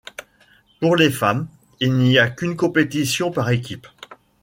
[0.79, 1.47] Pour les femmes,
[1.79, 3.85] il n'y a qu'une compétition par équipes.